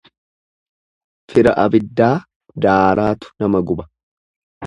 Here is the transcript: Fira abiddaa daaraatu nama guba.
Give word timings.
Fira 1.33 1.53
abiddaa 1.65 2.09
daaraatu 2.67 3.33
nama 3.43 3.65
guba. 3.73 3.89